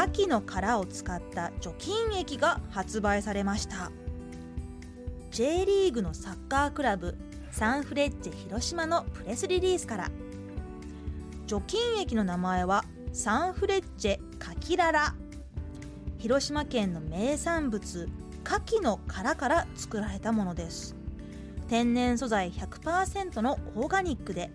[0.00, 3.92] 牡蠣の殻を使った除菌液が発売されました。
[5.30, 7.18] J リーグのサッカークラブ
[7.50, 10.10] サンフレッチェ広島のプレスリリースから。
[11.46, 15.14] 除菌液の名前はサンフレッチェカキララ。
[16.16, 18.08] 広島県の名産物
[18.42, 20.96] 牡蠣の殻から作られたものです。
[21.68, 24.50] 天然素材100%のオーガニックで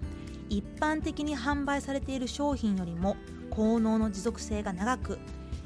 [0.50, 3.16] 一般的に販売されている商品よりも
[3.49, 5.17] 効能の持続性が長く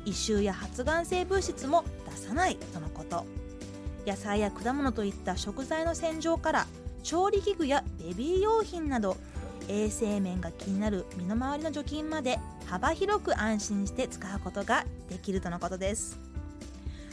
[0.05, 3.25] 異臭や発がん性物質も出さないとのこと。
[4.05, 6.67] 野菜や果物といった食材の洗浄から
[7.03, 9.17] 調理器具やベビー用品など
[9.67, 16.17] 衛生面が気になる身の回りの除菌まで幅広く安心して使うことができるとのことです。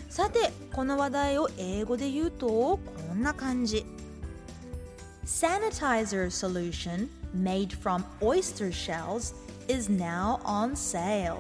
[0.09, 2.81] さてこの話題を英語で言うとこ
[3.15, 3.85] んな感じ。
[5.27, 9.35] Sanitizer solution made from oyster shells
[9.69, 11.39] is now on sale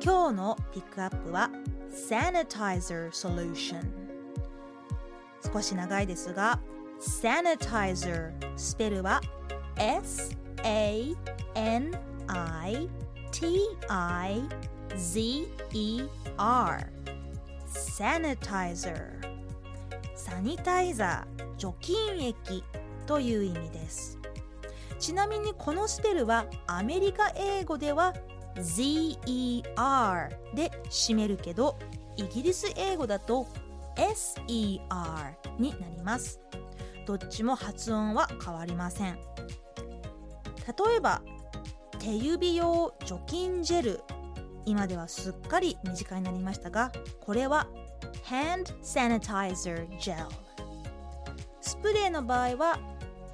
[0.00, 1.50] 今日のピックアップは
[1.90, 3.82] Sanitizer solution
[5.52, 6.60] 少し長いですが
[7.00, 9.20] Sanitizer スペルは
[9.76, 10.42] S-A-N-I-T-I-Z-E-R
[17.72, 19.22] Sanitizer
[20.14, 22.62] サニタイザー除菌液
[23.06, 24.21] という意味です
[25.02, 28.14] ちなみにこのスペルはアメリカ英語では
[28.54, 29.64] ZER
[30.54, 31.76] で締めるけど
[32.16, 33.48] イギリス英語だと
[33.96, 34.78] SER
[35.58, 36.40] になります。
[37.04, 39.16] どっちも発音は変わりません。
[39.16, 41.20] 例えば
[41.98, 44.00] 手指用除菌ジェル。
[44.66, 47.66] 今ではすっかり身近になりましたがこれは
[48.24, 50.28] Hand Sanitizer Gel
[51.60, 52.78] スプレーの場合は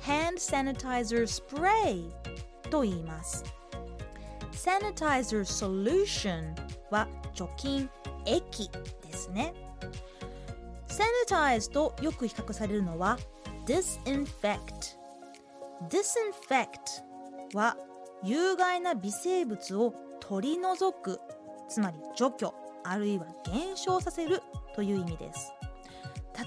[0.01, 2.11] Hand Sanitizer Spray
[2.71, 3.45] と言います。
[4.53, 6.55] Sanitizer Solution
[6.91, 7.89] は除菌
[8.27, 8.71] 液
[9.07, 9.55] ですね。
[10.89, 13.19] Sanitize とよく比較されるのは
[13.67, 14.97] Disinfect
[15.89, 17.05] Disinfect
[17.55, 17.77] は
[18.25, 21.21] 有害な微生物を取り除く
[21.69, 22.53] つまり除去
[22.85, 24.43] あるいは減少させる
[24.75, 25.53] という意味です。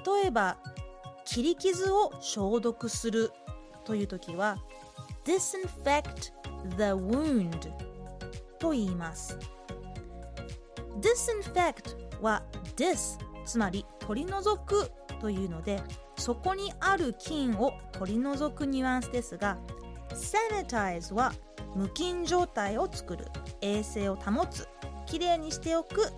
[0.06, 0.58] 例えば
[1.26, 3.32] 切り傷を消毒する
[3.86, 4.58] という時は
[5.26, 6.32] disinfect
[6.78, 7.72] the wound
[8.60, 9.38] と言います。
[11.00, 12.44] disinfect は
[12.76, 15.82] dis つまり取り除くというので
[16.18, 19.58] そこにある菌を取り除くニュアンスですが
[20.10, 21.34] sanitize は
[21.76, 23.26] 無菌状態を作る
[23.62, 24.68] 衛生を保つ
[25.06, 26.12] きれいにしておく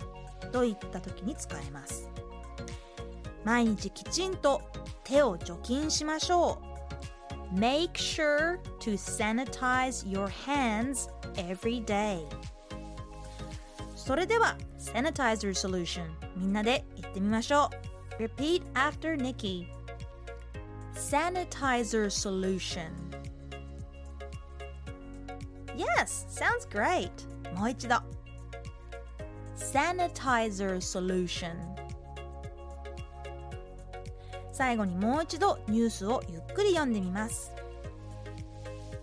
[0.52, 2.08] といった時に使えます。
[3.44, 4.62] 毎日きちんと
[5.04, 6.73] 手を除菌しましょう。
[7.53, 12.23] Make sure to sanitize your hands every day
[13.95, 17.69] それでは Sanitizer Solution みんなで言ってみましょ
[18.19, 19.67] う Repeat after Nikki
[20.93, 22.89] Sanitizer Solution
[25.75, 27.11] Yes, sounds great
[27.55, 27.95] もう一度
[29.55, 31.72] Sanitizer Solution
[34.54, 37.52] 最後にもう一度ニュースをゆっくり読んでみます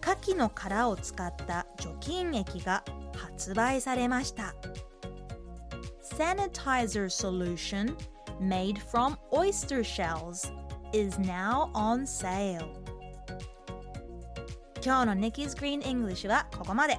[0.01, 4.55] 牡蠣の殻を使った除菌液が発売されました
[6.17, 7.95] Sanitizer solution
[8.39, 10.51] made from oyster shells
[10.93, 12.65] is now on sale
[14.83, 16.97] 今日の Nikki's Green English はここまで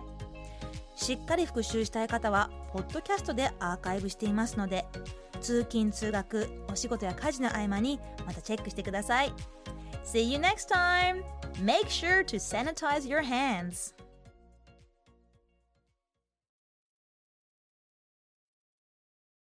[0.95, 4.87] しっかり復習したい方はポッドキャストでアーカイブしていますので
[5.41, 9.33] 通勤通学お仕事や家事の合間にまたチェックしてください
[10.05, 11.23] See you next time!
[11.63, 13.95] Make sure to sanitize your hands!